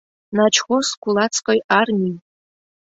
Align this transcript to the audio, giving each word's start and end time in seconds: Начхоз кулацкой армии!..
Начхоз 0.37 0.87
кулацкой 1.03 1.59
армии!.. 1.79 2.13